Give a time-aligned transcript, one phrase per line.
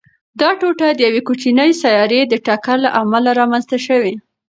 [0.39, 4.13] دا ټوټه د یوې کوچنۍ سیارې د ټکر له امله رامنځته شوې.